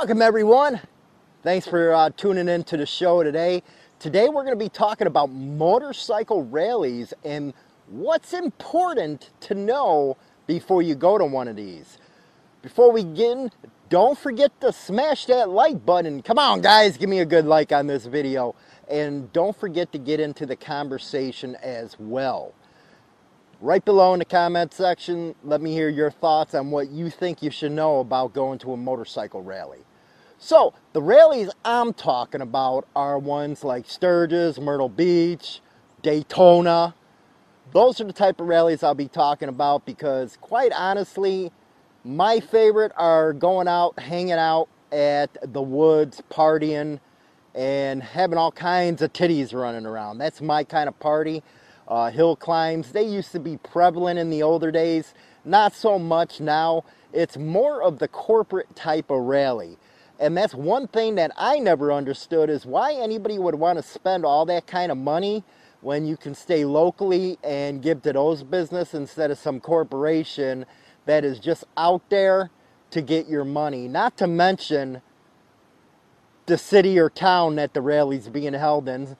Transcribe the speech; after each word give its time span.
Welcome 0.00 0.22
everyone. 0.22 0.80
Thanks 1.42 1.66
for 1.66 1.92
uh, 1.92 2.10
tuning 2.16 2.46
in 2.48 2.62
to 2.64 2.76
the 2.76 2.86
show 2.86 3.24
today. 3.24 3.64
Today 3.98 4.28
we're 4.28 4.44
going 4.44 4.56
to 4.56 4.64
be 4.64 4.68
talking 4.68 5.08
about 5.08 5.28
motorcycle 5.32 6.44
rallies 6.44 7.12
and 7.24 7.52
what's 7.88 8.32
important 8.32 9.30
to 9.40 9.56
know 9.56 10.16
before 10.46 10.82
you 10.82 10.94
go 10.94 11.18
to 11.18 11.24
one 11.24 11.48
of 11.48 11.56
these. 11.56 11.98
Before 12.62 12.92
we 12.92 13.02
begin, 13.02 13.50
don't 13.88 14.16
forget 14.16 14.52
to 14.60 14.72
smash 14.72 15.26
that 15.26 15.48
like 15.48 15.84
button. 15.84 16.22
Come 16.22 16.38
on 16.38 16.60
guys, 16.60 16.96
give 16.96 17.10
me 17.10 17.18
a 17.18 17.26
good 17.26 17.44
like 17.44 17.72
on 17.72 17.88
this 17.88 18.06
video. 18.06 18.54
And 18.88 19.32
don't 19.32 19.56
forget 19.56 19.90
to 19.90 19.98
get 19.98 20.20
into 20.20 20.46
the 20.46 20.54
conversation 20.54 21.56
as 21.56 21.96
well. 21.98 22.54
Right 23.60 23.84
below 23.84 24.12
in 24.12 24.20
the 24.20 24.24
comment 24.24 24.72
section, 24.72 25.34
let 25.42 25.60
me 25.60 25.72
hear 25.72 25.88
your 25.88 26.12
thoughts 26.12 26.54
on 26.54 26.70
what 26.70 26.88
you 26.88 27.10
think 27.10 27.42
you 27.42 27.50
should 27.50 27.72
know 27.72 27.98
about 27.98 28.32
going 28.32 28.60
to 28.60 28.72
a 28.74 28.76
motorcycle 28.76 29.42
rally. 29.42 29.80
So, 30.40 30.72
the 30.92 31.02
rallies 31.02 31.50
I'm 31.64 31.92
talking 31.92 32.40
about 32.40 32.86
are 32.94 33.18
ones 33.18 33.64
like 33.64 33.90
Sturgis, 33.90 34.60
Myrtle 34.60 34.88
Beach, 34.88 35.60
Daytona. 36.00 36.94
Those 37.72 38.00
are 38.00 38.04
the 38.04 38.12
type 38.12 38.40
of 38.40 38.46
rallies 38.46 38.84
I'll 38.84 38.94
be 38.94 39.08
talking 39.08 39.48
about 39.48 39.84
because, 39.84 40.38
quite 40.40 40.70
honestly, 40.72 41.50
my 42.04 42.38
favorite 42.38 42.92
are 42.96 43.32
going 43.32 43.66
out, 43.66 43.98
hanging 43.98 44.30
out 44.34 44.68
at 44.92 45.36
the 45.52 45.60
woods, 45.60 46.22
partying, 46.30 47.00
and 47.56 48.00
having 48.00 48.38
all 48.38 48.52
kinds 48.52 49.02
of 49.02 49.12
titties 49.12 49.52
running 49.52 49.86
around. 49.86 50.18
That's 50.18 50.40
my 50.40 50.62
kind 50.62 50.88
of 50.88 50.96
party 51.00 51.42
uh, 51.88 52.12
hill 52.12 52.36
climbs. 52.36 52.92
They 52.92 53.02
used 53.02 53.32
to 53.32 53.40
be 53.40 53.56
prevalent 53.56 54.20
in 54.20 54.30
the 54.30 54.44
older 54.44 54.70
days, 54.70 55.14
not 55.44 55.74
so 55.74 55.98
much 55.98 56.38
now. 56.38 56.84
It's 57.12 57.36
more 57.36 57.82
of 57.82 57.98
the 57.98 58.06
corporate 58.06 58.76
type 58.76 59.10
of 59.10 59.22
rally. 59.22 59.78
And 60.18 60.36
that's 60.36 60.54
one 60.54 60.88
thing 60.88 61.14
that 61.16 61.32
I 61.36 61.58
never 61.58 61.92
understood 61.92 62.50
is 62.50 62.66
why 62.66 62.94
anybody 62.94 63.38
would 63.38 63.54
want 63.54 63.78
to 63.78 63.82
spend 63.82 64.24
all 64.24 64.44
that 64.46 64.66
kind 64.66 64.90
of 64.90 64.98
money 64.98 65.44
when 65.80 66.06
you 66.06 66.16
can 66.16 66.34
stay 66.34 66.64
locally 66.64 67.38
and 67.44 67.82
give 67.82 68.02
to 68.02 68.12
those 68.12 68.42
business 68.42 68.94
instead 68.94 69.30
of 69.30 69.38
some 69.38 69.60
corporation 69.60 70.66
that 71.06 71.24
is 71.24 71.38
just 71.38 71.64
out 71.76 72.02
there 72.10 72.50
to 72.90 73.00
get 73.00 73.28
your 73.28 73.44
money. 73.44 73.86
Not 73.86 74.16
to 74.18 74.26
mention 74.26 75.02
the 76.46 76.58
city 76.58 76.98
or 76.98 77.10
town 77.10 77.56
that 77.56 77.74
the 77.74 77.80
rally's 77.80 78.28
being 78.28 78.54
held 78.54 78.88
in 78.88 79.16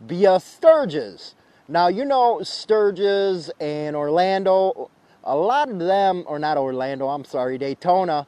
via 0.00 0.40
Sturgis. 0.40 1.34
Now, 1.68 1.88
you 1.88 2.04
know 2.04 2.42
Sturgis 2.42 3.50
and 3.60 3.96
Orlando, 3.96 4.90
a 5.22 5.36
lot 5.36 5.70
of 5.70 5.78
them, 5.78 6.24
or 6.26 6.38
not 6.38 6.58
Orlando, 6.58 7.08
I'm 7.08 7.24
sorry, 7.24 7.56
Daytona, 7.56 8.26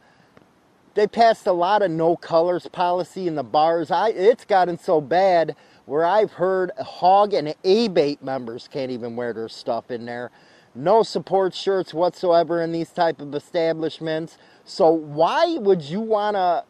they 0.96 1.06
passed 1.06 1.46
a 1.46 1.52
lot 1.52 1.82
of 1.82 1.90
no 1.90 2.16
colors 2.16 2.66
policy 2.66 3.28
in 3.28 3.34
the 3.34 3.44
bars. 3.44 3.90
I, 3.90 4.08
it's 4.08 4.44
gotten 4.44 4.78
so 4.78 5.00
bad 5.00 5.54
where 5.84 6.04
I've 6.04 6.32
heard 6.32 6.72
hog 6.80 7.34
and 7.34 7.54
ABATE 7.64 8.22
members 8.22 8.66
can't 8.66 8.90
even 8.90 9.14
wear 9.14 9.32
their 9.32 9.48
stuff 9.48 9.90
in 9.90 10.06
there. 10.06 10.30
No 10.74 11.02
support 11.02 11.54
shirts 11.54 11.94
whatsoever 11.94 12.62
in 12.62 12.72
these 12.72 12.90
type 12.90 13.20
of 13.20 13.34
establishments. 13.34 14.38
So 14.64 14.90
why 14.90 15.58
would 15.58 15.82
you 15.82 16.00
want 16.00 16.36
to 16.36 16.64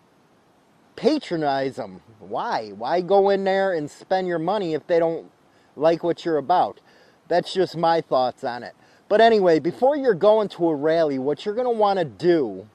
patronize 0.97 1.77
them? 1.77 2.01
Why? 2.19 2.71
Why 2.71 3.01
go 3.01 3.31
in 3.31 3.45
there 3.45 3.73
and 3.73 3.89
spend 3.89 4.27
your 4.27 4.39
money 4.41 4.75
if 4.75 4.87
they 4.89 4.99
don't 4.99 5.31
like 5.77 6.03
what 6.03 6.25
you're 6.25 6.39
about. 6.39 6.81
That's 7.29 7.53
just 7.53 7.77
my 7.77 8.01
thoughts 8.01 8.43
on 8.43 8.63
it. 8.63 8.75
But 9.09 9.21
anyway, 9.21 9.61
before 9.61 9.97
you're 9.97 10.15
going 10.15 10.49
to 10.51 10.69
a 10.69 10.75
rally, 10.75 11.19
what 11.19 11.45
you're 11.45 11.55
going 11.55 11.67
to 11.67 11.79
want 11.79 11.99
to 11.99 12.05
do 12.05 12.69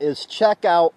is 0.00 0.26
check 0.26 0.64
out 0.64 0.94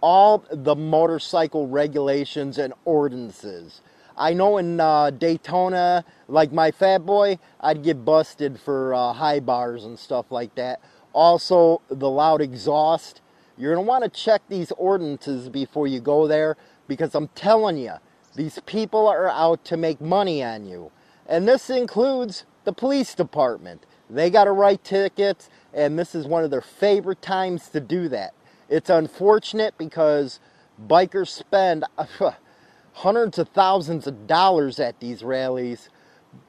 all 0.00 0.44
the 0.50 0.74
motorcycle 0.74 1.68
regulations 1.68 2.58
and 2.58 2.72
ordinances. 2.84 3.80
I 4.16 4.34
know 4.34 4.58
in 4.58 4.78
uh, 4.78 5.10
Daytona, 5.10 6.04
like 6.28 6.52
my 6.52 6.70
fat 6.70 7.06
boy, 7.06 7.38
I'd 7.60 7.82
get 7.82 8.04
busted 8.04 8.60
for 8.60 8.94
uh, 8.94 9.12
high 9.12 9.40
bars 9.40 9.84
and 9.84 9.98
stuff 9.98 10.30
like 10.30 10.54
that. 10.56 10.80
Also, 11.12 11.80
the 11.88 12.10
loud 12.10 12.40
exhaust. 12.40 13.20
You're 13.56 13.74
going 13.74 13.84
to 13.84 13.88
want 13.88 14.04
to 14.04 14.10
check 14.10 14.42
these 14.48 14.72
ordinances 14.72 15.48
before 15.48 15.86
you 15.86 16.00
go 16.00 16.26
there 16.26 16.56
because 16.88 17.14
I'm 17.14 17.28
telling 17.28 17.76
you, 17.76 17.94
these 18.34 18.58
people 18.66 19.06
are 19.06 19.28
out 19.28 19.64
to 19.66 19.76
make 19.76 20.00
money 20.00 20.42
on 20.42 20.66
you. 20.66 20.90
And 21.26 21.46
this 21.46 21.70
includes 21.70 22.44
the 22.64 22.72
police 22.72 23.14
department. 23.14 23.84
They 24.10 24.30
got 24.30 24.44
to 24.44 24.52
write 24.52 24.84
tickets, 24.84 25.48
and 25.72 25.98
this 25.98 26.14
is 26.14 26.26
one 26.26 26.44
of 26.44 26.50
their 26.50 26.60
favorite 26.60 27.22
times 27.22 27.68
to 27.68 27.80
do 27.80 28.08
that. 28.08 28.34
It's 28.68 28.90
unfortunate 28.90 29.76
because 29.78 30.40
bikers 30.88 31.28
spend 31.28 31.84
hundreds 32.92 33.38
of 33.38 33.48
thousands 33.48 34.06
of 34.06 34.26
dollars 34.26 34.80
at 34.80 34.98
these 35.00 35.22
rallies, 35.22 35.88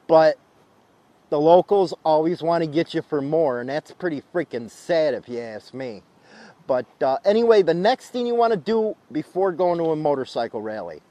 but 0.08 0.38
the 1.30 1.40
locals 1.40 1.94
always 2.06 2.42
want 2.42 2.64
to 2.64 2.70
get 2.70 2.94
you 2.94 3.02
for 3.02 3.22
more, 3.22 3.62
and 3.62 3.70
that's 3.70 3.92
pretty 3.92 4.22
freaking 4.34 4.70
sad 4.70 5.14
if 5.14 5.28
you 5.28 5.40
ask 5.40 5.74
me. 5.74 6.04
But 6.68 6.86
uh, 7.02 7.18
anyway, 7.26 7.62
the 7.64 7.74
next 7.74 8.12
thing 8.12 8.26
you 8.28 8.36
want 8.36 8.54
to 8.54 8.58
do 8.58 8.96
before 9.12 9.52
going 9.52 9.80
to 9.80 9.92
a 9.92 9.96
motorcycle 9.96 10.62
rally 10.62 11.02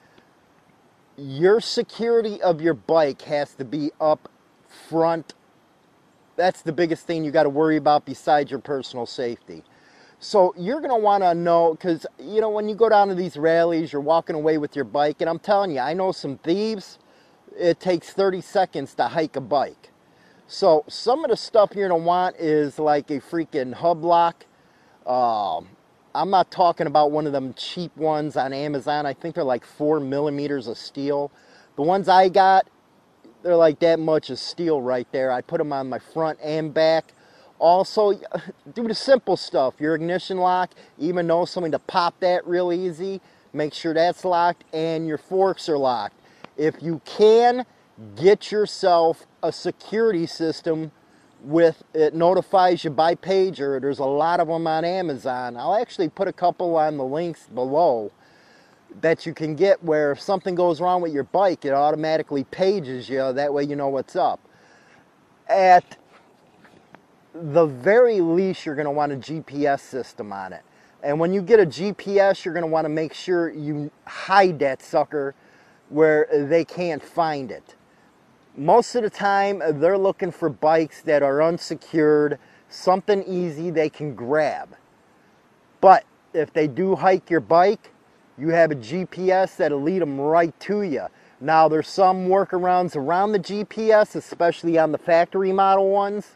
your 1.17 1.61
security 1.61 2.41
of 2.43 2.61
your 2.61 2.75
bike 2.75 3.23
has 3.23 3.55
to 3.55 3.65
be 3.65 3.91
up 4.01 4.29
front. 4.89 5.35
That's 6.37 6.63
the 6.63 6.73
biggest 6.73 7.07
thing 7.07 7.25
you 7.25 7.31
got 7.31 7.43
to 7.45 7.51
worry 7.51 7.77
about 7.77 8.07
besides 8.07 8.51
your 8.51 8.61
personal 8.61 9.07
safety. 9.07 9.63
So 10.23 10.55
you're 10.57 10.79
going 10.79 10.93
to 10.93 10.97
want 10.97 11.25
to 11.25 11.35
know 11.35 11.73
because, 11.73 12.07
you 12.21 12.41
know, 12.41 12.49
when 12.49 12.69
you 12.69 12.77
go 12.77 12.89
down 12.89 13.09
to 13.09 13.15
these 13.17 13.37
rallies, 13.37 13.93
you're 13.93 14.01
walking 14.01 14.37
away 14.37 14.57
with 14.57 14.77
your 14.77 14.85
bike. 14.85 15.21
And 15.21 15.29
I'm 15.29 15.41
telling 15.41 15.73
you, 15.73 15.81
I 15.81 15.95
know 15.95 16.13
some 16.13 16.39
thieves, 16.39 17.01
it 17.59 17.81
takes 17.81 18.11
30 18.11 18.41
seconds 18.41 18.95
to 18.95 19.09
hike 19.09 19.35
a 19.35 19.41
bike. 19.41 19.91
So 20.47 20.85
some 20.87 21.25
of 21.25 21.33
the 21.33 21.37
stuff 21.37 21.73
you're 21.75 21.89
going 21.89 22.01
to 22.01 22.07
want 22.07 22.37
is 22.37 22.79
like 22.79 23.11
a 23.11 23.19
freaking 23.19 23.75
hub 23.75 24.05
lock. 24.05 24.47
Um, 25.07 25.67
I'm 26.15 26.31
not 26.31 26.53
talking 26.53 26.87
about 26.87 27.11
one 27.11 27.27
of 27.27 27.33
them 27.33 27.53
cheap 27.55 27.97
ones 27.97 28.37
on 28.37 28.53
Amazon. 28.53 29.07
I 29.07 29.15
think 29.15 29.35
they're 29.35 29.43
like 29.43 29.67
four 29.67 29.99
millimeters 29.99 30.69
of 30.69 30.79
steel. 30.79 31.33
The 31.75 31.83
ones 31.83 32.09
I 32.09 32.29
got, 32.29 32.71
they're 33.43 33.57
like 33.57 33.81
that 33.81 33.99
much 33.99 34.31
of 34.31 34.39
steel 34.39 34.81
right 34.81 35.11
there. 35.11 35.33
I 35.33 35.41
put 35.41 35.59
them 35.59 35.73
on 35.73 35.89
my 35.89 35.99
front 35.99 36.39
and 36.41 36.73
back. 36.73 37.13
Also, 37.63 38.13
do 38.75 38.89
the 38.89 38.95
simple 38.95 39.37
stuff. 39.37 39.75
Your 39.79 39.95
ignition 39.95 40.39
lock, 40.39 40.73
even 40.99 41.29
know 41.29 41.45
something 41.45 41.71
to 41.71 41.79
pop 41.79 42.19
that 42.19 42.45
real 42.45 42.73
easy. 42.73 43.21
Make 43.53 43.73
sure 43.73 43.95
that's 43.95 44.25
locked 44.25 44.65
and 44.75 45.07
your 45.07 45.17
forks 45.17 45.69
are 45.69 45.79
locked. 45.79 46.17
If 46.57 46.83
you 46.83 47.01
can, 47.05 47.65
get 48.17 48.51
yourself 48.51 49.27
a 49.45 49.53
security 49.53 50.27
system 50.27 50.91
with 51.41 51.85
it 51.95 52.15
notifies 52.17 52.83
you 52.83 52.91
by 52.91 53.15
pager. 53.15 53.81
There's 53.81 54.01
a 54.01 54.05
lot 54.05 54.41
of 54.41 54.49
them 54.49 54.67
on 54.67 54.85
Amazon. 54.85 55.57
I'll 55.57 55.77
actually 55.77 56.09
put 56.09 56.27
a 56.27 56.33
couple 56.33 56.75
on 56.75 56.97
the 56.97 57.05
links 57.05 57.47
below 57.47 58.11
that 59.03 59.25
you 59.25 59.35
can 59.35 59.55
get 59.55 59.85
where 59.85 60.11
if 60.11 60.21
something 60.21 60.57
goes 60.57 60.81
wrong 60.81 61.01
with 61.01 61.13
your 61.13 61.25
bike, 61.25 61.65
it 61.65 61.73
automatically 61.73 62.43
pages 62.43 63.09
you. 63.09 63.33
That 63.33 63.55
way 63.55 63.63
you 63.63 63.77
know 63.77 63.89
what's 63.89 64.17
up. 64.17 64.41
At 65.49 65.97
the 67.35 67.67
very 67.67 68.21
least, 68.21 68.67
you're 68.67 68.75
going 68.75 68.87
to 68.87 68.91
want 68.91 69.13
a 69.13 69.17
GPS 69.17 69.81
system 69.81 70.33
on 70.33 70.53
it. 70.53 70.63
And 71.03 71.19
when 71.19 71.33
you 71.33 71.43
get 71.43 71.59
a 71.59 71.67
GPS, 71.67 72.45
you're 72.45 72.55
going 72.55 72.65
to 72.65 72.71
want 72.71 72.85
to 72.85 72.91
make 72.91 73.13
sure 73.13 73.51
you 73.51 73.91
hide 74.07 74.59
that 74.61 74.83
sucker 74.83 75.35
where 75.89 76.29
they 76.31 76.65
can't 76.65 77.03
find 77.03 77.51
it 77.51 77.75
most 78.57 78.95
of 78.95 79.03
the 79.03 79.11
time 79.11 79.63
they're 79.81 79.99
looking 79.99 80.31
for 80.31 80.49
bikes 80.49 81.01
that 81.03 81.23
are 81.23 81.43
unsecured, 81.43 82.39
something 82.69 83.23
easy 83.25 83.71
they 83.71 83.89
can 83.89 84.15
grab. 84.15 84.77
But 85.81 86.05
if 86.35 86.53
they 86.53 86.69
do 86.69 86.97
hike 86.97 87.31
your 87.31 87.41
bike, 87.41 87.93
you 88.39 88.49
have 88.49 88.71
a 88.71 88.75
GPS 88.75 89.57
that'll 89.57 89.81
lead 89.81 90.03
them 90.03 90.21
right 90.21 90.59
to 90.61 90.83
you. 90.83 91.07
Now 91.41 91.69
there's 91.69 91.89
some 91.89 92.29
workarounds 92.29 92.95
around 92.95 93.33
the 93.33 93.39
GPS, 93.39 94.15
especially 94.15 94.79
on 94.79 94.93
the 94.93 94.99
factory 94.99 95.53
model 95.53 95.91
ones, 95.91 96.33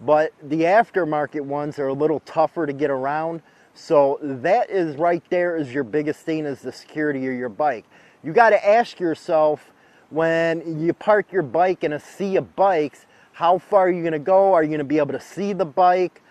but 0.00 0.32
the 0.42 0.62
aftermarket 0.62 1.40
ones 1.40 1.78
are 1.78 1.88
a 1.88 1.92
little 1.92 2.20
tougher 2.20 2.66
to 2.66 2.72
get 2.72 2.90
around. 2.90 3.42
So 3.74 4.18
that 4.22 4.70
is 4.70 4.96
right 4.96 5.22
there 5.30 5.56
is 5.56 5.72
your 5.72 5.84
biggest 5.84 6.20
thing 6.20 6.44
is 6.44 6.60
the 6.60 6.72
security 6.72 7.26
of 7.26 7.34
your 7.34 7.48
bike. 7.48 7.84
You 8.22 8.32
got 8.32 8.50
to 8.50 8.68
ask 8.68 8.98
yourself, 8.98 9.70
when 10.10 10.80
you 10.80 10.92
park 10.92 11.32
your 11.32 11.42
bike 11.42 11.84
in 11.84 11.92
a 11.92 12.00
sea 12.00 12.36
of 12.36 12.56
bikes, 12.56 13.06
how 13.32 13.58
far 13.58 13.86
are 13.86 13.90
you 13.90 14.02
going 14.02 14.12
to 14.12 14.18
go? 14.18 14.52
Are 14.52 14.62
you 14.62 14.68
going 14.68 14.78
to 14.78 14.84
be 14.84 14.98
able 14.98 15.12
to 15.12 15.20
see 15.20 15.52
the 15.52 15.64
bike? 15.64 16.22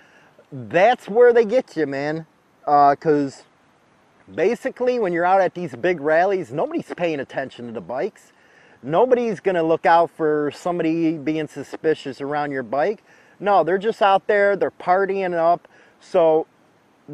That's 0.52 1.08
where 1.08 1.32
they 1.32 1.46
get 1.46 1.78
you, 1.78 1.88
man. 1.88 2.26
Because 2.66 3.40
uh, 3.40 4.34
basically, 4.36 5.00
when 5.00 5.14
you're 5.14 5.26
out 5.26 5.40
at 5.40 5.54
these 5.54 5.76
big 5.76 6.02
rallies, 6.02 6.52
nobody's 6.52 6.92
paying 6.98 7.20
attention 7.22 7.68
to 7.68 7.72
the 7.72 7.82
bikes. 7.82 8.34
Nobody's 8.84 9.40
going 9.40 9.56
to 9.56 9.64
look 9.64 9.86
out 9.86 10.12
for 10.12 10.52
somebody 10.54 11.18
being 11.18 11.48
suspicious 11.48 12.20
around 12.20 12.52
your 12.52 12.64
bike. 12.64 13.04
No, 13.40 13.64
they're 13.64 13.78
just 13.78 14.02
out 14.02 14.28
there, 14.28 14.56
they're 14.56 14.72
partying 14.72 15.34
up. 15.34 15.68
So 16.00 16.48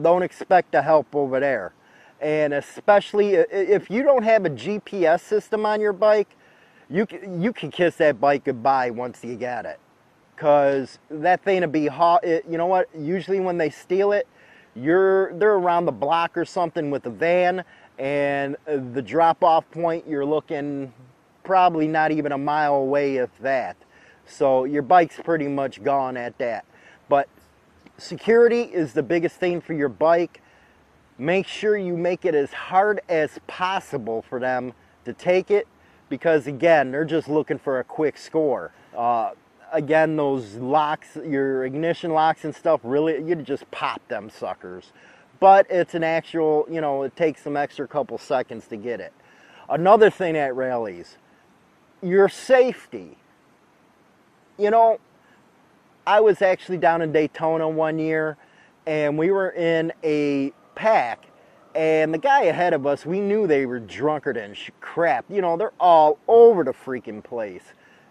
don't 0.01 0.23
expect 0.23 0.71
the 0.71 0.81
help 0.81 1.13
over 1.15 1.39
there. 1.39 1.73
And 2.21 2.53
especially 2.53 3.33
if 3.33 3.89
you 3.89 4.03
don't 4.03 4.23
have 4.23 4.45
a 4.45 4.49
GPS 4.49 5.21
system 5.21 5.65
on 5.65 5.81
your 5.81 5.93
bike, 5.93 6.35
you 6.89 7.05
can, 7.05 7.41
you 7.41 7.51
can 7.51 7.69
kiss 7.71 7.95
that 7.97 8.21
bike 8.21 8.45
goodbye 8.45 8.91
once 8.91 9.23
you 9.23 9.35
get 9.35 9.65
it. 9.65 9.79
Because 10.35 10.99
that 11.09 11.43
thing 11.43 11.61
will 11.61 11.67
be 11.67 11.87
hot. 11.87 12.25
You 12.25 12.57
know 12.57 12.65
what? 12.65 12.89
Usually 12.97 13.39
when 13.39 13.57
they 13.57 13.69
steal 13.69 14.13
it, 14.13 14.27
you're 14.75 15.33
they're 15.33 15.53
around 15.53 15.85
the 15.85 15.91
block 15.91 16.37
or 16.37 16.45
something 16.45 16.89
with 16.89 17.05
a 17.05 17.09
van 17.09 17.63
and 17.99 18.57
the 18.65 19.01
drop 19.01 19.43
off 19.43 19.69
point 19.71 20.07
you're 20.07 20.25
looking 20.25 20.91
probably 21.43 21.87
not 21.87 22.11
even 22.11 22.31
a 22.31 22.37
mile 22.37 22.75
away 22.75 23.17
if 23.17 23.29
that 23.39 23.77
so 24.25 24.63
your 24.65 24.81
bike's 24.81 25.19
pretty 25.23 25.47
much 25.47 25.83
gone 25.83 26.17
at 26.17 26.37
that 26.37 26.65
but 27.09 27.27
security 27.97 28.61
is 28.61 28.93
the 28.93 29.03
biggest 29.03 29.35
thing 29.35 29.61
for 29.61 29.73
your 29.73 29.89
bike 29.89 30.41
make 31.17 31.47
sure 31.47 31.77
you 31.77 31.95
make 31.95 32.25
it 32.25 32.35
as 32.35 32.51
hard 32.53 32.99
as 33.09 33.39
possible 33.47 34.21
for 34.21 34.39
them 34.39 34.73
to 35.05 35.13
take 35.13 35.51
it 35.51 35.67
because 36.09 36.47
again 36.47 36.91
they're 36.91 37.05
just 37.05 37.27
looking 37.27 37.57
for 37.59 37.79
a 37.79 37.83
quick 37.83 38.17
score 38.17 38.71
uh, 38.95 39.31
again, 39.73 40.15
those 40.15 40.55
locks, 40.55 41.17
your 41.17 41.65
ignition 41.65 42.13
locks 42.13 42.45
and 42.45 42.55
stuff, 42.55 42.79
really—you'd 42.83 43.43
just 43.43 43.69
pop 43.71 44.07
them 44.07 44.29
suckers. 44.29 44.93
But 45.39 45.67
it's 45.69 45.93
an 45.95 46.03
actual, 46.03 46.65
you 46.69 46.79
know, 46.79 47.03
it 47.03 47.17
takes 47.17 47.43
some 47.43 47.57
extra 47.57 47.87
couple 47.87 48.17
seconds 48.17 48.67
to 48.67 48.77
get 48.77 49.01
it. 49.01 49.11
Another 49.67 50.09
thing 50.09 50.37
at 50.37 50.55
rallies, 50.55 51.17
your 52.01 52.29
safety. 52.29 53.17
You 54.57 54.69
know, 54.69 55.00
I 56.05 56.19
was 56.19 56.41
actually 56.41 56.77
down 56.77 57.01
in 57.01 57.11
Daytona 57.11 57.67
one 57.67 58.00
year 58.00 58.38
and 58.85 59.17
we 59.17 59.31
were 59.31 59.50
in 59.51 59.94
a 60.03 60.51
pack 60.75 61.25
and 61.75 62.13
the 62.13 62.19
guy 62.19 62.44
ahead 62.44 62.73
of 62.73 62.85
us, 62.85 63.05
we 63.05 63.19
knew 63.19 63.47
they 63.47 63.65
were 63.65 63.79
drunkard 63.79 64.38
and 64.38 64.55
crap. 64.79 65.25
You 65.29 65.41
know, 65.41 65.57
they're 65.57 65.73
all 65.79 66.19
over 66.27 66.63
the 66.63 66.73
freaking 66.73 67.23
place. 67.23 67.63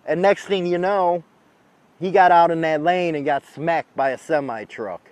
And 0.04 0.20
next 0.20 0.46
thing 0.46 0.66
you 0.66 0.78
know, 0.78 1.22
he 2.00 2.10
got 2.10 2.32
out 2.32 2.50
in 2.50 2.60
that 2.62 2.82
lane 2.82 3.14
and 3.14 3.24
got 3.24 3.46
smacked 3.46 3.94
by 3.96 4.10
a 4.10 4.18
semi 4.18 4.64
truck. 4.64 5.10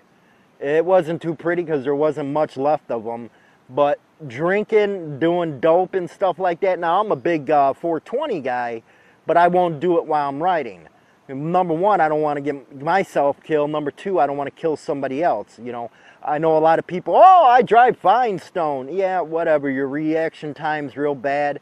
It 0.58 0.84
wasn't 0.84 1.22
too 1.22 1.34
pretty 1.34 1.62
because 1.62 1.84
there 1.84 1.94
wasn't 1.94 2.30
much 2.30 2.56
left 2.56 2.90
of 2.90 3.04
them. 3.04 3.30
But 3.68 4.00
drinking, 4.26 5.20
doing 5.20 5.60
dope 5.60 5.94
and 5.94 6.10
stuff 6.10 6.40
like 6.40 6.60
that. 6.60 6.80
Now, 6.80 7.00
I'm 7.00 7.12
a 7.12 7.16
big 7.16 7.50
uh, 7.50 7.72
420 7.72 8.40
guy, 8.40 8.82
but 9.26 9.36
I 9.36 9.46
won't 9.46 9.78
do 9.78 9.96
it 9.98 10.06
while 10.06 10.28
I'm 10.28 10.42
riding. 10.42 10.88
Number 11.34 11.74
one, 11.74 12.00
I 12.00 12.08
don't 12.08 12.22
want 12.22 12.36
to 12.36 12.40
get 12.40 12.82
myself 12.82 13.42
killed. 13.42 13.70
Number 13.70 13.90
two, 13.90 14.18
I 14.18 14.26
don't 14.26 14.36
want 14.36 14.54
to 14.54 14.60
kill 14.60 14.76
somebody 14.76 15.22
else. 15.22 15.58
You 15.62 15.72
know, 15.72 15.90
I 16.22 16.38
know 16.38 16.56
a 16.56 16.60
lot 16.60 16.78
of 16.78 16.86
people, 16.86 17.14
oh, 17.14 17.44
I 17.46 17.62
drive 17.62 17.98
fine 17.98 18.38
stone. 18.38 18.92
Yeah, 18.92 19.20
whatever. 19.20 19.70
Your 19.70 19.88
reaction 19.88 20.54
time's 20.54 20.96
real 20.96 21.14
bad. 21.14 21.60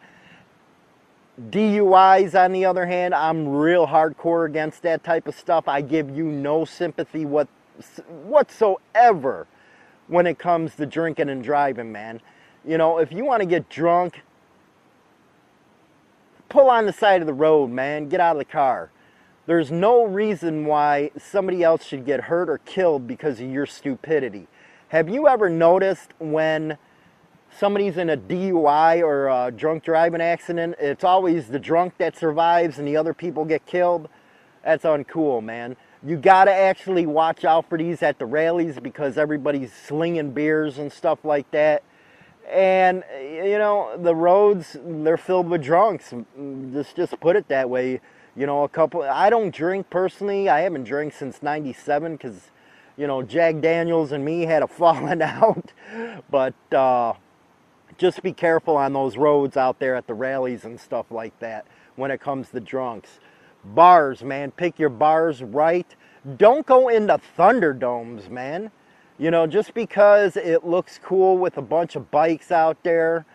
DUIs, 1.51 2.35
on 2.35 2.53
the 2.53 2.65
other 2.65 2.87
hand, 2.87 3.15
I'm 3.15 3.49
real 3.49 3.87
hardcore 3.87 4.47
against 4.47 4.83
that 4.83 5.05
type 5.05 5.29
of 5.29 5.37
stuff. 5.37 5.69
I 5.69 5.83
give 5.83 6.11
you 6.17 6.25
no 6.25 6.65
sympathy 6.65 7.25
what, 7.25 7.49
whatsoever 8.09 9.47
when 10.09 10.27
it 10.27 10.39
comes 10.39 10.75
to 10.77 10.87
drinking 10.87 11.29
and 11.29 11.45
driving, 11.45 11.93
man. 11.93 12.21
You 12.67 12.79
know, 12.79 12.99
if 12.99 13.13
you 13.13 13.25
want 13.25 13.41
to 13.41 13.47
get 13.47 13.69
drunk, 13.69 14.23
pull 16.49 16.69
on 16.71 16.87
the 16.87 16.93
side 16.93 17.21
of 17.21 17.27
the 17.27 17.35
road, 17.35 17.71
man. 17.71 18.09
Get 18.09 18.21
out 18.21 18.35
of 18.35 18.39
the 18.39 18.45
car. 18.45 18.91
There's 19.49 19.73
no 19.73 20.05
reason 20.05 20.67
why 20.67 21.11
somebody 21.17 21.65
else 21.65 21.83
should 21.83 22.05
get 22.05 22.21
hurt 22.21 22.51
or 22.51 22.59
killed 22.59 23.07
because 23.07 23.41
of 23.41 23.51
your 23.51 23.65
stupidity. 23.65 24.47
Have 24.89 25.09
you 25.09 25.27
ever 25.27 25.49
noticed 25.49 26.11
when 26.19 26.77
somebody's 27.51 27.97
in 27.97 28.11
a 28.11 28.17
DUI 28.19 29.01
or 29.03 29.29
a 29.29 29.51
drunk 29.51 29.85
driving 29.85 30.21
accident, 30.21 30.75
it's 30.79 31.03
always 31.03 31.49
the 31.49 31.59
drunk 31.59 31.95
that 31.97 32.15
survives 32.15 32.79
and 32.79 32.87
the 32.87 32.99
other 32.99 33.15
people 33.15 33.47
get 33.47 33.65
killed. 33.65 34.11
That's 34.63 34.85
uncool, 34.85 35.43
man. 35.43 35.77
You 36.05 36.19
gotta 36.19 36.53
actually 36.53 37.07
watch 37.07 37.47
out 37.47 37.71
for 37.71 37.79
these 37.79 38.03
at 38.03 38.19
the 38.19 38.27
rallies 38.27 38.79
because 38.79 39.17
everybody's 39.17 39.73
slinging 39.73 40.33
beers 40.33 40.77
and 40.77 40.93
stuff 40.93 41.25
like 41.25 41.51
that. 41.53 41.83
And, 42.51 43.03
you 43.19 43.57
know, 43.57 43.97
the 43.97 44.15
roads, 44.15 44.77
they're 44.85 45.17
filled 45.17 45.49
with 45.49 45.63
drunks. 45.63 46.13
Just, 46.71 46.97
just 46.97 47.19
put 47.19 47.35
it 47.35 47.49
that 47.49 47.71
way. 47.71 48.03
You 48.39 48.47
know, 48.47 48.63
a 48.63 48.69
couple, 48.69 49.03
I 49.03 49.31
don't 49.31 49.53
drink 49.53 49.91
personally. 49.91 50.49
I 50.49 50.61
haven't 50.61 50.85
drank 50.85 51.13
since 51.13 51.43
97 51.43 52.13
because, 52.13 52.53
you 52.97 53.09
know, 53.09 53.21
Jack 53.21 53.61
Daniels 53.61 54.13
and 54.13 54.25
me 54.25 54.43
had 54.43 54.63
a 54.63 54.69
falling 54.69 55.21
out. 55.23 55.73
But, 56.31 56.55
uh, 56.73 57.15
just 57.97 58.23
be 58.23 58.33
careful 58.33 58.77
on 58.77 58.93
those 58.93 59.17
roads 59.17 59.57
out 59.57 59.81
there 59.81 59.97
at 59.97 60.07
the 60.07 60.15
rallies 60.15 60.65
and 60.65 60.79
stuff 60.79 61.11
like 61.11 61.37
that 61.41 61.67
when 61.97 62.13
it 62.13 62.21
comes 62.21 62.51
to 62.51 62.61
drunks. 62.61 63.19
Bars, 63.65 64.23
man, 64.23 64.53
pick 64.53 64.79
your 64.79 64.89
bars 64.89 65.43
right. 65.43 65.97
Don't 66.37 66.65
go 66.65 66.89
into 66.89 67.19
Thunderdomes, 67.37 68.29
man. 68.29 68.71
You 69.19 69.33
know, 69.33 69.49
just 69.49 69.75
because 69.75 70.37
it 70.37 70.65
looks 70.65 71.01
cool 71.03 71.39
with 71.39 71.57
a 71.57 71.63
bunch 71.63 71.97
of 71.97 72.09
bikes 72.13 72.53
out 72.53 72.85
there, 72.85 73.27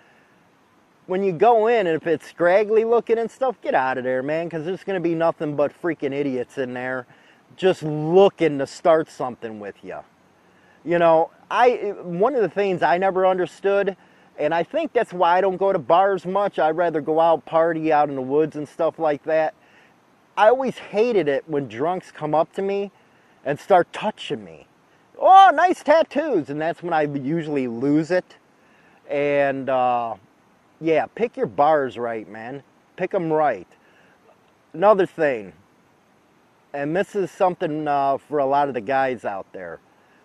when 1.07 1.23
you 1.23 1.33
go 1.33 1.67
in 1.67 1.88
and 1.88 1.95
if 1.95 2.07
it's 2.07 2.27
scraggly 2.27 2.85
looking 2.85 3.17
and 3.17 3.29
stuff, 3.29 3.59
get 3.61 3.75
out 3.75 3.97
of 3.97 4.03
there, 4.03 4.23
man, 4.23 4.47
because 4.47 4.65
there's 4.65 4.83
going 4.83 5.01
to 5.01 5.03
be 5.03 5.15
nothing 5.15 5.55
but 5.55 5.73
freaking 5.81 6.13
idiots 6.13 6.57
in 6.57 6.73
there 6.73 7.05
just 7.55 7.83
looking 7.83 8.57
to 8.59 8.67
start 8.67 9.09
something 9.09 9.59
with 9.59 9.75
you. 9.83 10.00
You 10.85 11.00
know, 11.00 11.29
I 11.50 11.94
one 12.03 12.35
of 12.35 12.41
the 12.41 12.50
things 12.50 12.81
I 12.81 12.97
never 12.97 13.25
understood 13.25 13.95
and 14.38 14.53
I 14.53 14.63
think 14.63 14.94
that's 14.94 15.13
why 15.13 15.38
I 15.38 15.41
don't 15.41 15.57
go 15.57 15.71
to 15.71 15.79
bars 15.79 16.25
much. 16.25 16.57
I'd 16.57 16.75
rather 16.75 17.01
go 17.01 17.19
out, 17.19 17.45
party 17.45 17.94
out 17.94 18.09
in 18.09 18.15
the 18.15 18.21
woods 18.21 18.56
and 18.56 18.67
stuff 18.67 18.97
like 18.97 19.23
that. 19.25 19.53
I 20.35 20.47
always 20.47 20.77
hated 20.77 21.27
it 21.27 21.44
when 21.47 21.67
drunks 21.67 22.11
come 22.11 22.33
up 22.33 22.51
to 22.53 22.61
me 22.61 22.91
and 23.45 23.59
start 23.59 23.94
touching 23.94 24.44
me. 24.44 24.65
Oh, 25.19 25.51
nice 25.53 25.83
tattoos. 25.83 26.49
And 26.49 26.59
that's 26.59 26.81
when 26.81 26.94
I 26.94 27.03
usually 27.03 27.67
lose 27.67 28.09
it. 28.09 28.38
And 29.07 29.69
uh, 29.69 30.15
yeah, 30.83 31.06
pick 31.15 31.38
your 31.38 31.47
bars 31.47 31.97
right, 31.97 32.27
man. 32.30 32.62
Pick 32.97 33.12
them 33.12 33.31
right. 33.31 33.68
Another 34.74 35.06
thing, 35.06 35.53
and 36.74 36.95
this 36.95 37.15
is 37.15 37.31
something 37.31 37.88
uh, 37.88 38.18
for 38.18 38.39
a 38.39 38.45
lot 38.45 38.68
of 38.68 38.74
the 38.74 38.81
guys 38.81 39.24
out 39.24 39.47
there, 39.53 39.80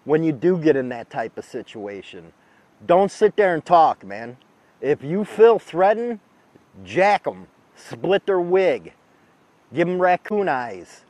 when 0.05 0.25
you 0.25 0.33
do 0.33 0.59
get 0.59 0.75
in 0.75 0.89
that 0.89 1.11
type 1.11 1.39
of 1.39 1.45
situation, 1.45 2.33
don't 2.87 3.11
sit 3.11 3.37
there 3.37 3.55
and 3.55 3.65
talk, 3.65 4.05
man. 4.05 4.37
If 4.81 5.05
you 5.05 5.25
feel 5.25 5.59
threatened, 5.59 6.19
jack 6.85 7.25
them, 7.25 7.47
split 7.77 8.27
their 8.27 8.41
wig, 8.41 8.95
give 9.73 9.87
them 9.87 10.01
raccoon 10.01 10.49
eyes. 10.49 11.05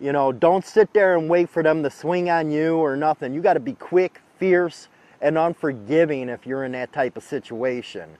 You 0.00 0.12
know, 0.12 0.32
don't 0.32 0.64
sit 0.64 0.94
there 0.94 1.18
and 1.18 1.28
wait 1.28 1.50
for 1.50 1.62
them 1.62 1.82
to 1.82 1.90
swing 1.90 2.30
on 2.30 2.50
you 2.50 2.76
or 2.76 2.96
nothing. 2.96 3.34
You 3.34 3.40
got 3.42 3.54
to 3.54 3.60
be 3.60 3.72
quick, 3.72 4.20
fierce, 4.38 4.88
and 5.20 5.36
unforgiving 5.36 6.28
if 6.28 6.46
you're 6.46 6.64
in 6.64 6.72
that 6.72 6.92
type 6.92 7.16
of 7.16 7.24
situation. 7.24 8.16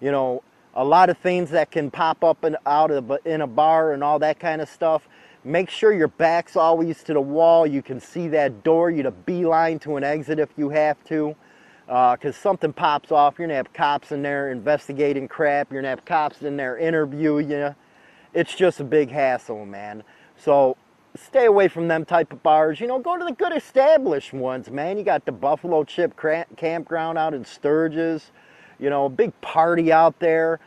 You 0.00 0.10
know, 0.10 0.42
a 0.74 0.84
lot 0.84 1.10
of 1.10 1.18
things 1.18 1.50
that 1.50 1.70
can 1.70 1.90
pop 1.90 2.24
up 2.24 2.44
and 2.44 2.56
out 2.66 2.90
of 2.90 3.12
in 3.24 3.40
a 3.40 3.46
bar 3.46 3.92
and 3.92 4.02
all 4.02 4.18
that 4.20 4.38
kind 4.38 4.60
of 4.60 4.68
stuff. 4.68 5.08
Make 5.42 5.70
sure 5.70 5.92
your 5.92 6.08
back's 6.08 6.56
always 6.56 7.02
to 7.04 7.14
the 7.14 7.20
wall. 7.20 7.66
You 7.66 7.82
can 7.82 8.00
see 8.00 8.28
that 8.28 8.62
door. 8.62 8.90
You'd 8.90 9.06
a 9.06 9.10
beeline 9.10 9.78
to 9.80 9.96
an 9.96 10.04
exit 10.04 10.38
if 10.38 10.50
you 10.56 10.68
have 10.70 11.02
to 11.04 11.34
because 11.86 12.36
uh, 12.36 12.40
something 12.40 12.72
pops 12.72 13.10
off. 13.10 13.38
You're 13.38 13.48
to 13.48 13.54
have 13.54 13.72
cops 13.72 14.12
in 14.12 14.22
there 14.22 14.52
investigating 14.52 15.26
crap. 15.26 15.72
You're 15.72 15.82
to 15.82 15.88
have 15.88 16.04
cops 16.04 16.42
in 16.42 16.56
there 16.56 16.78
interviewing 16.78 17.50
you. 17.50 17.74
It's 18.32 18.54
just 18.54 18.78
a 18.78 18.84
big 18.84 19.10
hassle, 19.10 19.66
man. 19.66 20.04
So 20.36 20.76
stay 21.16 21.46
away 21.46 21.66
from 21.66 21.88
them 21.88 22.04
type 22.04 22.32
of 22.32 22.42
bars. 22.44 22.78
You 22.78 22.86
know, 22.86 23.00
go 23.00 23.18
to 23.18 23.24
the 23.24 23.32
good 23.32 23.56
established 23.56 24.32
ones, 24.32 24.70
man. 24.70 24.98
You 24.98 25.04
got 25.04 25.24
the 25.24 25.32
Buffalo 25.32 25.82
Chip 25.82 26.14
Campground 26.56 27.18
out 27.18 27.34
in 27.34 27.44
Sturgis. 27.44 28.30
You 28.80 28.90
know, 28.90 29.04
a 29.04 29.10
big 29.10 29.38
party 29.40 29.92
out 29.92 30.18
there. 30.18 30.58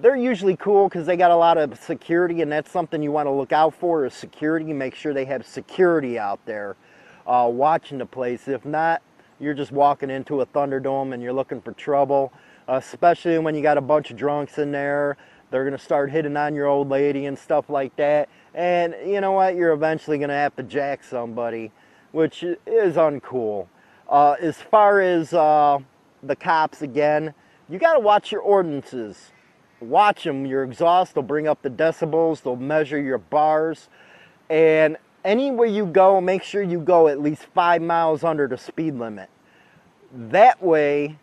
They're 0.00 0.16
usually 0.16 0.56
cool 0.56 0.88
because 0.88 1.06
they 1.06 1.16
got 1.16 1.30
a 1.30 1.36
lot 1.36 1.58
of 1.58 1.78
security, 1.78 2.42
and 2.42 2.52
that's 2.52 2.70
something 2.70 3.02
you 3.02 3.10
want 3.10 3.26
to 3.26 3.32
look 3.32 3.52
out 3.52 3.74
for 3.74 4.06
is 4.06 4.14
security. 4.14 4.72
Make 4.72 4.94
sure 4.94 5.12
they 5.12 5.24
have 5.24 5.46
security 5.46 6.18
out 6.18 6.38
there 6.46 6.76
uh, 7.26 7.48
watching 7.50 7.98
the 7.98 8.06
place. 8.06 8.46
If 8.46 8.64
not, 8.64 9.02
you're 9.40 9.54
just 9.54 9.72
walking 9.72 10.10
into 10.10 10.40
a 10.40 10.46
Thunderdome 10.46 11.12
and 11.12 11.22
you're 11.22 11.32
looking 11.32 11.60
for 11.60 11.72
trouble, 11.72 12.32
especially 12.68 13.38
when 13.38 13.54
you 13.54 13.62
got 13.62 13.78
a 13.78 13.82
bunch 13.82 14.10
of 14.10 14.16
drunks 14.16 14.58
in 14.58 14.70
there. 14.70 15.16
They're 15.50 15.64
going 15.64 15.76
to 15.76 15.82
start 15.82 16.10
hitting 16.10 16.36
on 16.36 16.54
your 16.54 16.66
old 16.66 16.88
lady 16.88 17.26
and 17.26 17.38
stuff 17.38 17.68
like 17.68 17.94
that. 17.96 18.28
And 18.54 18.94
you 19.04 19.20
know 19.20 19.32
what? 19.32 19.54
You're 19.54 19.72
eventually 19.72 20.18
going 20.18 20.30
to 20.30 20.34
have 20.34 20.56
to 20.56 20.62
jack 20.62 21.04
somebody, 21.04 21.70
which 22.12 22.42
is 22.42 22.96
uncool. 22.96 23.66
Uh, 24.08 24.36
as 24.40 24.56
far 24.56 25.00
as 25.00 25.32
uh, 25.34 25.78
the 26.22 26.36
cops, 26.36 26.82
again, 26.82 27.34
you 27.68 27.78
got 27.78 27.94
to 27.94 28.00
watch 28.00 28.32
your 28.32 28.40
ordinances. 28.40 29.32
Watch 29.80 30.24
them. 30.24 30.46
Your 30.46 30.64
exhaust, 30.64 31.14
they'll 31.14 31.22
bring 31.22 31.48
up 31.48 31.62
the 31.62 31.70
decibels, 31.70 32.42
they'll 32.42 32.56
measure 32.56 33.00
your 33.00 33.18
bars. 33.18 33.88
And 34.48 34.96
anywhere 35.24 35.66
you 35.66 35.86
go, 35.86 36.20
make 36.20 36.42
sure 36.42 36.62
you 36.62 36.80
go 36.80 37.08
at 37.08 37.20
least 37.20 37.42
five 37.54 37.82
miles 37.82 38.24
under 38.24 38.46
the 38.46 38.56
speed 38.56 38.94
limit. 38.94 39.28
That 40.12 40.62
way, 40.62 41.18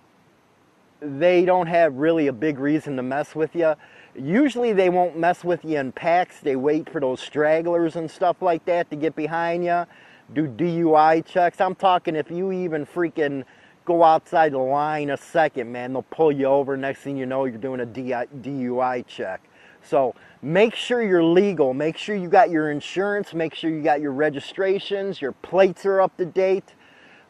they 1.00 1.46
don't 1.46 1.68
have 1.68 1.96
really 1.96 2.28
a 2.28 2.34
big 2.34 2.60
reason 2.60 2.96
to 2.98 3.04
mess 3.04 3.34
with 3.36 3.56
you. 3.56 3.76
Usually 4.16 4.74
they 4.74 4.90
won't 4.90 5.18
mess 5.18 5.44
with 5.44 5.66
you 5.66 5.80
in 5.80 5.92
packs. 5.92 6.40
They 6.40 6.56
wait 6.56 6.90
for 6.90 7.00
those 7.00 7.20
stragglers 7.20 7.96
and 7.96 8.10
stuff 8.10 8.42
like 8.42 8.66
that 8.66 8.90
to 8.92 8.96
get 8.96 9.16
behind 9.16 9.66
you. 9.66 9.86
Do 10.34 10.48
DUI 10.48 11.26
checks. 11.26 11.60
I'm 11.60 11.76
talking 11.76 12.16
if 12.16 12.30
you 12.30 12.52
even 12.52 12.86
freaking 12.86 13.44
go 13.86 14.04
outside 14.04 14.54
the 14.54 14.58
line 14.58 15.10
a 15.10 15.18
second, 15.18 15.72
man, 15.72 15.94
they'll 15.94 16.04
pull 16.04 16.32
you 16.32 16.46
over. 16.46 16.78
Next 16.78 17.02
thing 17.02 17.18
you 17.18 17.25
know, 17.25 17.46
you're 17.46 17.58
doing 17.58 17.82
a 17.82 17.86
DUI 17.86 19.06
check. 19.08 19.42
So 19.84 20.16
make 20.42 20.75
sure 20.75 21.02
you're 21.04 21.24
legal. 21.24 21.74
Make 21.74 21.98
sure 21.98 22.16
you 22.16 22.30
got 22.30 22.50
your 22.50 22.72
insurance. 22.72 23.34
Make 23.34 23.54
sure 23.54 23.70
you 23.70 23.82
got 23.82 24.02
your 24.02 24.13
registrations. 24.13 25.22
Your 25.22 25.34
plates 25.34 25.86
are 25.86 26.02
up 26.02 26.16
to 26.18 26.25
date. 26.25 26.74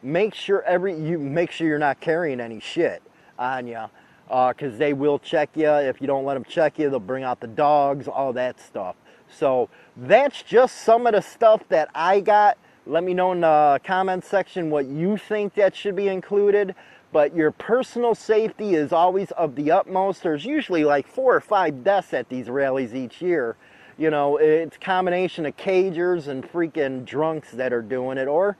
Make 0.02 0.34
sure 0.34 0.62
every 0.62 0.94
you 0.94 1.18
make 1.18 1.50
sure 1.50 1.66
you're 1.66 1.78
not 1.78 2.00
carrying 2.00 2.38
any 2.38 2.60
shit 2.60 3.02
on 3.38 3.66
you, 3.66 3.84
because 4.28 4.74
uh, 4.74 4.76
they 4.76 4.92
will 4.92 5.18
check 5.18 5.50
you. 5.54 5.68
If 5.68 6.00
you 6.00 6.06
don't 6.06 6.24
let 6.24 6.34
them 6.34 6.44
check 6.44 6.78
you, 6.78 6.90
they'll 6.90 7.00
bring 7.00 7.24
out 7.24 7.40
the 7.40 7.46
dogs, 7.46 8.06
all 8.06 8.32
that 8.34 8.60
stuff. 8.60 8.96
So 9.28 9.70
that's 9.96 10.42
just 10.42 10.82
some 10.82 11.06
of 11.06 11.14
the 11.14 11.22
stuff 11.22 11.62
that 11.70 11.88
I 11.94 12.20
got. 12.20 12.58
Let 12.86 13.02
me 13.02 13.14
know 13.14 13.32
in 13.32 13.40
the 13.40 13.80
comment 13.84 14.24
section 14.24 14.70
what 14.70 14.86
you 14.86 15.16
think 15.16 15.54
that 15.54 15.74
should 15.74 15.96
be 15.96 16.08
included 16.08 16.74
but 17.14 17.36
your 17.36 17.52
personal 17.52 18.12
safety 18.12 18.74
is 18.74 18.92
always 18.92 19.30
of 19.30 19.54
the 19.54 19.70
utmost. 19.70 20.24
There's 20.24 20.44
usually 20.44 20.82
like 20.82 21.06
four 21.06 21.36
or 21.36 21.40
five 21.40 21.84
deaths 21.84 22.12
at 22.12 22.28
these 22.28 22.50
rallies 22.50 22.92
each 22.92 23.22
year. 23.22 23.54
You 23.96 24.10
know, 24.10 24.36
it's 24.38 24.74
a 24.74 24.80
combination 24.80 25.46
of 25.46 25.56
cagers 25.56 26.26
and 26.26 26.42
freaking 26.42 27.04
drunks 27.04 27.52
that 27.52 27.72
are 27.72 27.82
doing 27.82 28.18
it, 28.18 28.26
or 28.26 28.56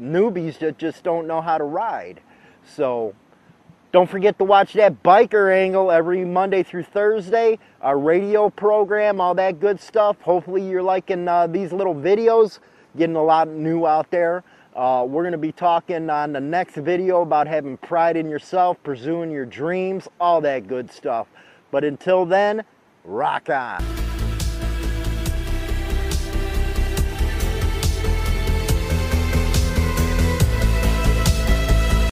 newbies 0.00 0.60
that 0.60 0.78
just 0.78 1.02
don't 1.02 1.26
know 1.26 1.40
how 1.40 1.58
to 1.58 1.64
ride. 1.64 2.20
So 2.64 3.12
don't 3.90 4.08
forget 4.08 4.38
to 4.38 4.44
watch 4.44 4.74
that 4.74 5.02
biker 5.02 5.52
angle 5.52 5.90
every 5.90 6.24
Monday 6.24 6.62
through 6.62 6.84
Thursday, 6.84 7.58
our 7.80 7.98
radio 7.98 8.50
program, 8.50 9.20
all 9.20 9.34
that 9.34 9.58
good 9.58 9.80
stuff. 9.80 10.20
Hopefully 10.20 10.62
you're 10.62 10.80
liking 10.80 11.26
uh, 11.26 11.48
these 11.48 11.72
little 11.72 11.96
videos, 11.96 12.60
getting 12.96 13.16
a 13.16 13.22
lot 13.22 13.48
new 13.48 13.86
out 13.86 14.10
there. 14.10 14.44
Uh, 14.74 15.06
we're 15.08 15.22
going 15.22 15.32
to 15.32 15.38
be 15.38 15.52
talking 15.52 16.10
on 16.10 16.32
the 16.32 16.40
next 16.40 16.74
video 16.74 17.22
about 17.22 17.46
having 17.46 17.76
pride 17.76 18.16
in 18.16 18.28
yourself, 18.28 18.76
pursuing 18.82 19.30
your 19.30 19.46
dreams, 19.46 20.08
all 20.18 20.40
that 20.40 20.66
good 20.66 20.90
stuff. 20.90 21.28
But 21.70 21.84
until 21.84 22.24
then, 22.24 22.64
rock 23.04 23.50
on. 23.50 23.93